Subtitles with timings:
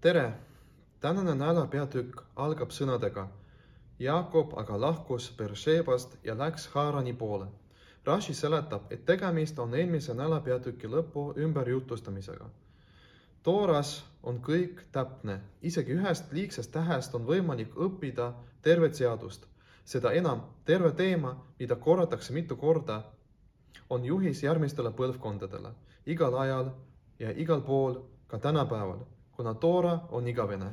[0.00, 0.32] tere,
[1.00, 3.24] tänane nädala peatükk algab sõnadega.
[3.98, 7.48] Jaakob aga lahkus Beršebast ja läks Haarani poole.
[8.06, 12.46] Rashi seletab, et tegemist on eelmise nädala peatüki lõpu ümberjutustamisega.
[13.42, 19.46] Tooras on kõik täpne, isegi ühest liigsest tähest on võimalik õppida tervet seadust.
[19.88, 23.02] seda enam terve teema, mida korratakse mitu korda,
[23.90, 25.70] on juhis järgmistele põlvkondadele,
[26.06, 26.70] igal ajal
[27.18, 28.98] ja igal pool, ka tänapäeval
[29.38, 30.72] kuna Toora on igavene.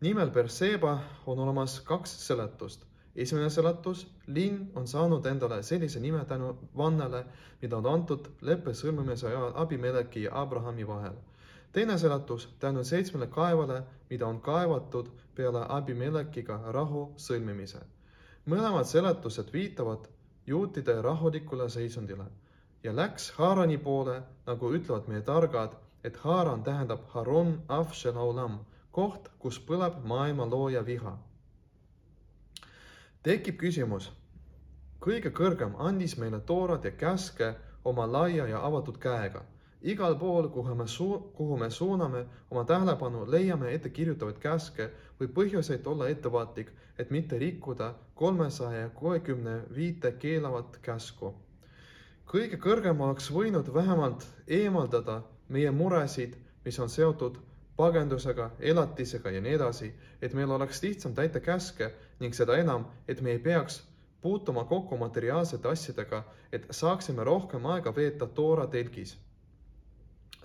[0.00, 2.82] nimel Berseba on olemas kaks seletust.
[3.16, 7.24] esimene seletus, linn on saanud endale sellise nime tänu vannale,
[7.62, 11.14] mida on antud leppe sõlmimise ajal Abimeleki ja Abrahami vahel.
[11.72, 17.80] teine seletus tänu seitsmele kaevale, mida on kaevatud peale Abimelekiga rahu sõlmimise.
[18.46, 20.04] mõlemad seletused viitavad
[20.46, 22.26] juutide rahulikule seisundile
[22.82, 28.58] ja läks Haarani poole, nagu ütlevad meie targad et Haaran tähendab Haron Afshel Aulam,
[28.92, 31.16] koht, kus põleb maailma looja viha.
[33.24, 34.10] tekib küsimus,
[35.00, 39.42] kõige kõrgem andis meile toorat ja käske oma laia ja avatud käega.
[39.82, 45.86] igal pool, kuhu me suu-, kuhu me suuname oma tähelepanu, leiame ettekirjutavaid käske või põhjuseid
[45.86, 51.34] olla ettevaatlik, et mitte rikkuda kolmesaja kuuekümne viite keelavat käsku.
[52.26, 57.38] kõige kõrgem oleks võinud vähemalt eemaldada meie muresid, mis on seotud
[57.76, 59.90] pagendusega, elatisega ja nii edasi,
[60.22, 63.82] et meil oleks lihtsam täita käske ning seda enam, et me ei peaks
[64.20, 66.22] puutuma kokku materiaalsete asjadega,
[66.52, 69.18] et saaksime rohkem aega veeta Toora telgis.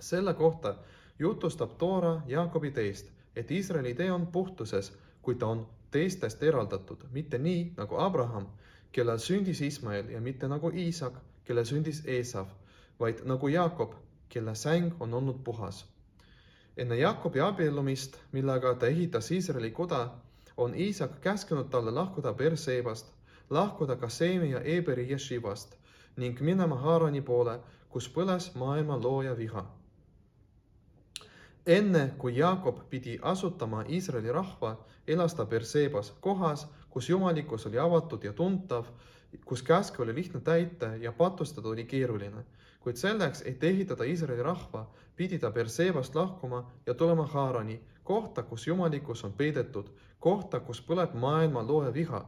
[0.00, 0.74] selle kohta
[1.18, 3.06] jutustab Toora Jaakobi teist,
[3.36, 8.46] et Iisraeli tee on puhtuses, kui ta on teistest eraldatud, mitte nii nagu Abraham,
[8.92, 12.46] kellel sündis Ismael ja mitte nagu Iisak, kellel sündis Eesav,
[13.00, 13.94] vaid nagu Jaakob,
[14.30, 15.84] kelle säng on olnud puhas.
[16.76, 20.08] enne Jakobi abiellumist, millega ta ehitas Iisraeli koda,
[20.56, 23.06] on Iisak käskinud talle lahkuda Bersebast,
[23.50, 25.76] lahkuda Kasemi ja Eberi ješivast
[26.16, 29.64] ning minema Haarani poole, kus põles maailma looja viha.
[31.66, 34.76] enne kui Jakob pidi asutama Iisraeli rahva,
[35.06, 38.86] elas ta Bersebas, kohas, kus jumalikkus oli avatud ja tuntav,
[39.44, 42.44] kus käske oli lihtne täita ja patustada oli keeruline
[42.80, 44.86] kuid selleks, et ehitada Iisraeli rahva,
[45.16, 49.90] pidi ta Bersebast lahkuma ja tulema Haarani, kohta, kus jumalikkus on peidetud,
[50.20, 52.22] kohta, kus põleb maailma looja viha,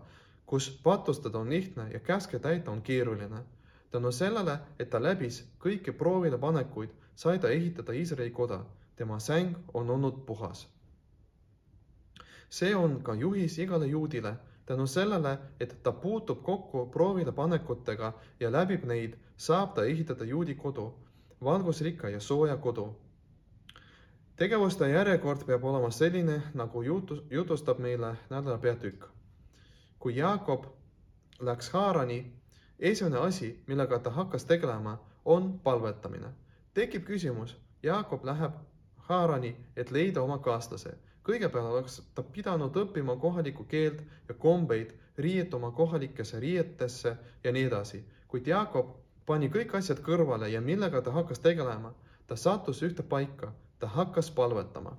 [0.46, 3.42] kus patustada on lihtne ja käske täita on keeruline.
[3.90, 8.64] tänu sellele, et ta läbis kõiki proovile panekuid, sai ta ehitada Iisraeli koda.
[8.96, 10.68] tema säng on olnud puhas.
[12.50, 14.36] see on ka juhis igale juudile
[14.72, 20.54] tänu sellele, et ta puutub kokku proovile panekutega ja läbib neid, saab ta ehitada juudi
[20.54, 20.86] kodu,
[21.44, 22.86] valgusrikka ja sooja kodu.
[24.36, 29.04] tegevuste järjekord peab olema selline, nagu jutus, jutustab meile nädala peatükk.
[29.98, 30.64] kui Jaakob
[31.40, 32.32] läks Haarani,
[32.78, 36.32] esimene asi, millega ta hakkas tegelema, on palvetamine.
[36.74, 38.52] tekib küsimus, Jaakob läheb
[39.08, 40.96] Haarani, et leida oma kaaslase
[41.26, 48.02] kõigepealt oleks ta pidanud õppima kohalikku keelt ja kombeid, riietuma kohalikesse riietesse ja nii edasi,
[48.28, 48.90] kuid Jaakob
[49.26, 51.92] pani kõik asjad kõrvale ja millega ta hakkas tegelema,
[52.26, 54.96] ta sattus ühte paika, ta hakkas palvetama.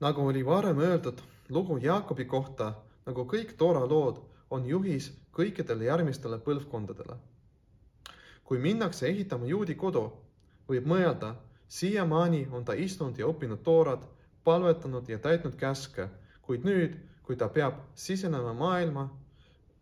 [0.00, 2.74] nagu oli varem öeldud, lugu Jaakobi kohta,
[3.06, 4.16] nagu kõik Toora lood,
[4.50, 7.16] on juhis kõikidele järgmistele põlvkondadele.
[8.44, 10.12] kui minnakse ehitama juudi kodu,
[10.68, 11.34] võib mõelda,
[11.70, 14.02] siiamaani on ta istunud ja õppinud toorat,
[14.44, 16.08] palvetanud ja täitnud käske,
[16.42, 19.04] kuid nüüd, kui ta peab sisenema maailma,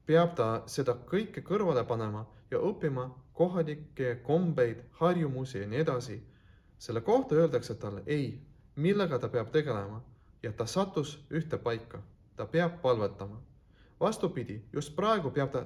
[0.06, 6.18] peab ta seda kõike kõrvale panema ja õppima kohalikke kombeid, harjumusi ja nii edasi.
[6.78, 8.40] selle kohta öeldakse talle ei,
[8.76, 10.02] millega ta peab tegelema
[10.42, 12.02] ja ta sattus ühte paika,
[12.36, 13.40] ta peab palvetama.
[14.00, 15.64] vastupidi, just praegu peab ta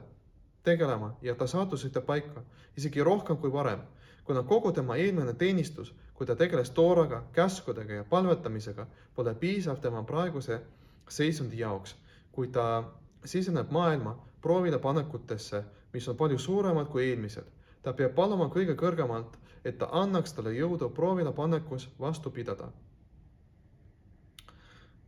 [0.62, 2.42] tegelema ja ta sattus ühte paika,
[2.76, 3.80] isegi rohkem kui varem
[4.24, 10.02] kuna kogu tema eelmine teenistus, kui ta tegeles tooraga, käskudega ja palvetamisega, pole piisav tema
[10.02, 10.60] praeguse
[11.08, 11.96] seisundi jaoks,
[12.32, 12.84] kui ta
[13.24, 17.44] siseneb maailma proovile panekutesse, mis on palju suuremad kui eelmised.
[17.82, 22.68] ta peab paluma kõige kõrgemalt, et ta annaks talle jõudu proovile panekus vastu pidada.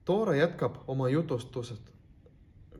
[0.04, 1.92] Toora jätkab oma jutustusest.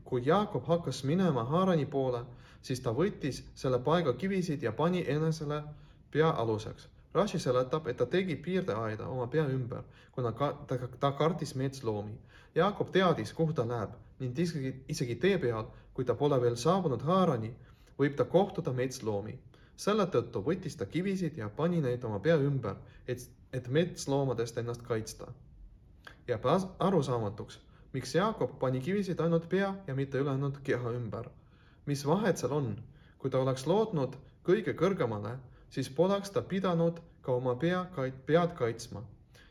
[0.05, 2.25] kui Jaakob hakkas minema Haarani poole,
[2.65, 5.63] siis ta võttis selle paiga kivisid ja pani enesele
[6.11, 6.89] pea aluseks.
[7.15, 12.17] Rashi seletab, et ta tegi piirdeaeda oma pea ümber, kuna ka, ta, ta kartis metsloomi.
[12.55, 17.03] Jaakob teadis, kuhu ta läheb ning isegi, isegi tee peal, kui ta pole veel saabunud
[17.03, 17.51] Haarani,
[17.99, 19.39] võib ta kohtuda metsloomi.
[19.77, 22.77] selle tõttu võttis ta kivisid ja pani neid oma pea ümber,
[23.09, 23.23] et,
[23.53, 25.27] et metsloomadest ennast kaitsta.
[26.29, 26.45] jääb
[26.79, 27.59] arusaamatuks,
[27.93, 31.31] miks Jaakob pani kivisid ainult pea ja mitte ülejäänud keha ümber.
[31.87, 32.77] Mis vahet seal on?
[33.19, 35.39] kui ta oleks lootnud kõige kõrgemale,
[35.73, 37.87] siis poleks ta pidanud ka oma pea,
[38.27, 39.03] pead kaitsma.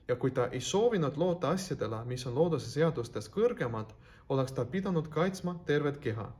[0.07, 3.93] ja kui ta ei soovinud loota asjadele, mis on looduse seadustest kõrgemad,
[4.29, 6.31] oleks ta pidanud kaitsma tervet keha.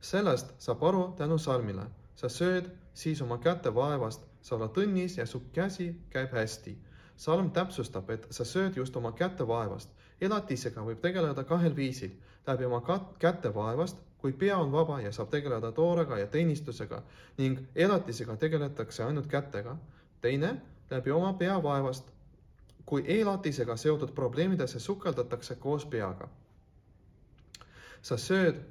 [0.00, 1.86] sellest saab aru tänu salmile.
[2.16, 6.78] sa sööd siis oma käte vaevast, sa oled õnnis ja su käsi käib hästi.
[7.16, 9.90] salm täpsustab, et sa sööd just oma käte vaevast.
[10.20, 12.10] elatisega võib tegeleda kahel viisil,
[12.46, 12.82] läbi oma
[13.18, 17.02] käte vaevast kui pea on vaba ja saab tegeleda toorega ja teenistusega
[17.38, 19.76] ning elatisega tegeletakse ainult kätega.
[20.20, 20.56] teine,
[20.90, 22.10] läbi oma pea vaevast
[22.88, 26.28] kui elatisega seotud probleemidesse sukeldatakse koos peaga.
[28.02, 28.62] sa sööd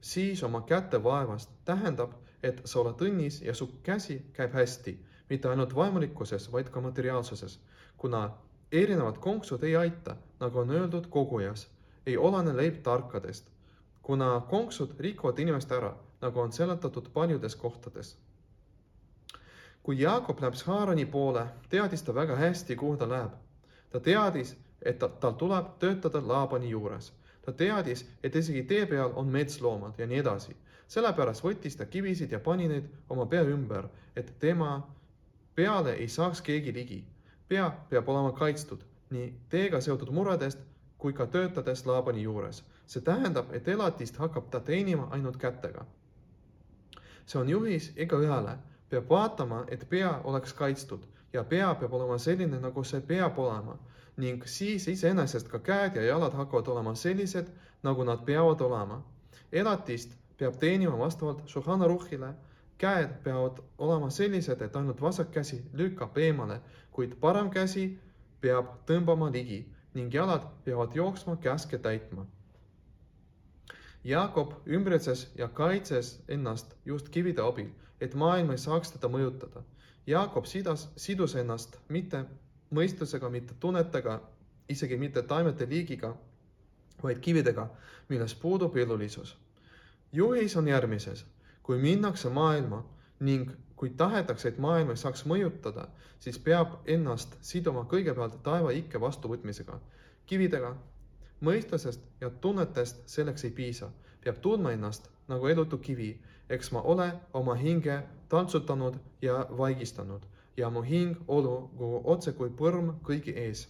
[0.00, 2.12] siis oma käte vaevast, tähendab,
[2.42, 4.94] et sa oled õnnis ja su käsi käib hästi,
[5.30, 7.58] mitte ainult vaimulikkuses, vaid ka materiaalsuses,
[7.96, 8.30] kuna
[8.72, 11.66] erinevad konksud ei aita, nagu on öeldud kogujas,
[12.06, 13.50] ei olene leib tarkadest,
[14.06, 18.16] kuna konksud rikuvad inimest ära, nagu on seletatud paljudes kohtades.
[19.82, 23.34] kui Jaakob läheb Haarani poole, teadis ta väga hästi, kuhu ta läheb
[23.90, 27.12] ta teadis, et ta, tal tuleb töötada Laabani juures.
[27.42, 30.56] ta teadis, et isegi tee peal on metsloomad ja nii edasi.
[30.88, 34.88] sellepärast võttis ta kivisid ja pani neid oma pea ümber, et tema
[35.54, 37.04] peale ei saaks keegi ligi.
[37.48, 40.58] pea peab olema kaitstud nii teega seotud muredest
[40.98, 42.64] kui ka töötades Laabani juures.
[42.86, 45.84] see tähendab, et elatist hakkab ta teenima ainult kätega.
[47.26, 48.58] see on juhis igaühele,
[48.88, 53.78] peab vaatama, et pea oleks kaitstud ja pea peab olema selline, nagu see peab olema
[54.16, 57.46] ning siis iseenesest ka käed ja jalad hakkavad olema sellised,
[57.82, 59.02] nagu nad peavad olema.
[59.52, 62.34] elatist peab teenima vastavalt Shulchan Aruhile.
[62.78, 66.60] käed peavad olema sellised, et ainult vasak käsi lükkab eemale,
[66.92, 67.98] kuid parem käsi
[68.40, 72.26] peab tõmbama ligi ning jalad peavad jooksma käske täitma.
[74.04, 79.64] Jaakob ümbritses ja kaitses ennast just kivide abil, et maailm ei saaks teda mõjutada
[80.06, 82.20] Jaakob sidas, sidus ennast mitte
[82.70, 84.20] mõistusega, mitte tunnetega,
[84.70, 86.12] isegi mitte taimete liigiga,
[87.02, 87.66] vaid kividega,
[88.08, 89.36] milles puudub elulisus.
[90.12, 91.24] juhis on järgmises,
[91.62, 92.84] kui minnakse maailma
[93.20, 95.88] ning kui tahetakse, et maailm ei saaks mõjutada,
[96.18, 99.80] siis peab ennast siduma kõigepealt taeva ikke vastuvõtmisega,
[100.26, 100.76] kividega.
[101.40, 103.90] mõistusest ja tunnetest selleks ei piisa,
[104.24, 106.14] peab tundma ennast nagu elutu kivi
[106.48, 110.22] eks ma ole oma hinge tantsutanud ja vaigistanud
[110.56, 113.68] ja mu hing olugu otse kui põrm kõigi ees.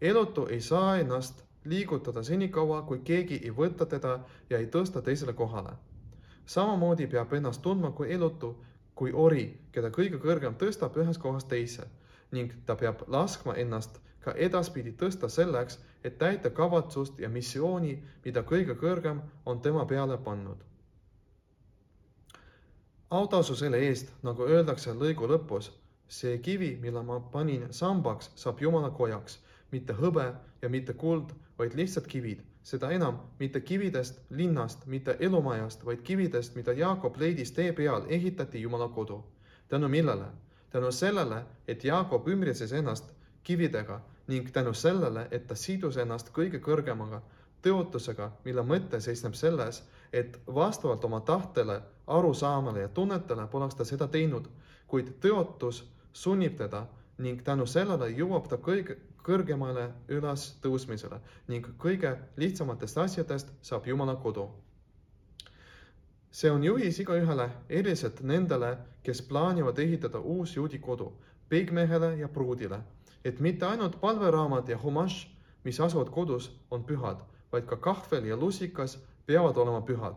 [0.00, 4.20] elutu ei saa ennast liigutada senikaua, kui keegi ei võta teda
[4.50, 5.72] ja ei tõsta teisele kohale.
[6.46, 8.56] samamoodi peab ennast tundma kui elutu,
[8.94, 11.88] kui ori, keda kõige kõrgem tõstab ühest kohast teise
[12.32, 18.42] ning ta peab laskma ennast ka edaspidi tõsta selleks, et täita kavatsust ja missiooni, mida
[18.46, 20.62] kõige kõrgem on tema peale pannud.
[23.10, 25.68] Autasu selle eest, nagu öeldakse lõigu lõpus,
[26.08, 29.38] see kivi, mille ma panin sambaks, saab Jumala kojaks,
[29.72, 30.30] mitte hõbe
[30.62, 36.54] ja mitte kuld, vaid lihtsalt kivid, seda enam mitte kividest linnast, mitte elumajast, vaid kividest,
[36.54, 39.24] mida Jaakob leidis tee peal, ehitati Jumala kodu.
[39.68, 40.24] tänu millele?
[40.70, 43.04] tänu sellele, et Jaakob ümbritses ennast
[43.42, 47.22] kividega ning tänu sellele, et ta sidus ennast kõige kõrgemaga
[47.62, 49.82] tõotusega, mille mõte seisneb selles,
[50.12, 54.48] et vastavalt oma tahtele, arusaamale ja tunnetele poleks ta seda teinud,
[54.86, 56.86] kuid tõotus sunnib teda
[57.22, 64.48] ning tänu sellele jõuab ta kõige kõrgemale ülestõusmisele ning kõige lihtsamatest asjadest saab Jumala kodu.
[66.30, 71.12] see on juhis igaühele, eriliselt nendele, kes plaanivad ehitada uus juudi kodu,
[71.48, 72.80] peigmehele ja pruudile,
[73.24, 75.28] et mitte ainult palveraamat ja humaš,
[75.64, 77.20] mis asuvad kodus, on pühad
[77.52, 80.16] vaid ka kahvel ja lusikas peavad olema pühad.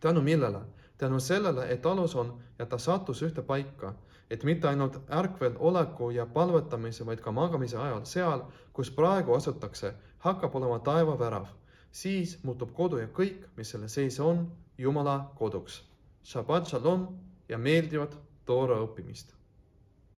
[0.00, 0.60] tänu millele?
[0.98, 3.94] Tänu sellele, et alus on ja ta sattus ühte paika,
[4.30, 9.94] et mitte ainult ärkvel oleku ja palvetamise, vaid ka magamise ajal, seal, kus praegu asutakse,
[10.18, 11.46] hakkab olema taevavärav.
[11.92, 15.82] siis muutub kodu ja kõik, mis selle sees on, Jumala koduks.
[16.22, 17.08] Shabbat shalom
[17.48, 18.14] ja meeldivat
[18.46, 19.37] toora õppimist